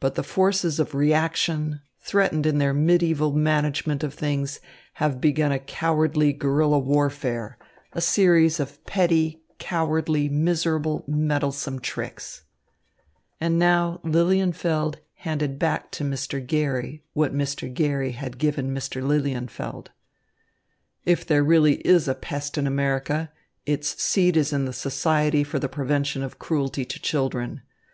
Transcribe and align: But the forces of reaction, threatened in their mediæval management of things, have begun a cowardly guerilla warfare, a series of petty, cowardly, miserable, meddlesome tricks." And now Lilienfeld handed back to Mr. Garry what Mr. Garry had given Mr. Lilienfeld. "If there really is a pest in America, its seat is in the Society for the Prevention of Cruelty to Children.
But 0.00 0.14
the 0.14 0.22
forces 0.22 0.80
of 0.80 0.94
reaction, 0.94 1.82
threatened 2.00 2.46
in 2.46 2.56
their 2.56 2.72
mediæval 2.72 3.34
management 3.34 4.02
of 4.02 4.14
things, 4.14 4.58
have 4.94 5.20
begun 5.20 5.52
a 5.52 5.58
cowardly 5.58 6.32
guerilla 6.32 6.78
warfare, 6.78 7.58
a 7.92 8.00
series 8.00 8.58
of 8.58 8.82
petty, 8.86 9.42
cowardly, 9.58 10.30
miserable, 10.30 11.04
meddlesome 11.06 11.78
tricks." 11.78 12.44
And 13.38 13.58
now 13.58 14.00
Lilienfeld 14.02 14.94
handed 15.16 15.58
back 15.58 15.90
to 15.90 16.04
Mr. 16.04 16.40
Garry 16.40 17.04
what 17.12 17.34
Mr. 17.34 17.70
Garry 17.70 18.12
had 18.12 18.38
given 18.38 18.74
Mr. 18.74 19.06
Lilienfeld. 19.06 19.88
"If 21.04 21.26
there 21.26 21.44
really 21.44 21.86
is 21.86 22.08
a 22.08 22.14
pest 22.14 22.56
in 22.56 22.66
America, 22.66 23.30
its 23.66 24.02
seat 24.02 24.38
is 24.38 24.54
in 24.54 24.64
the 24.64 24.72
Society 24.72 25.44
for 25.44 25.58
the 25.58 25.68
Prevention 25.68 26.22
of 26.22 26.38
Cruelty 26.38 26.86
to 26.86 26.98
Children. 26.98 27.60